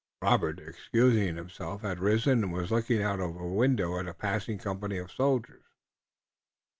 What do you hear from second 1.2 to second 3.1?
himself, had risen and was looking